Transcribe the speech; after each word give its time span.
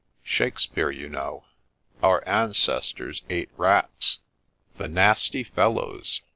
—Shakespeare, 0.23 0.89
you 0.89 1.09
know. 1.09 1.45
Our 2.01 2.27
ancestors 2.27 3.21
ate 3.29 3.51
rats;(" 3.55 4.17
The 4.79 4.87
nasty 4.87 5.43
fellows 5.43 6.21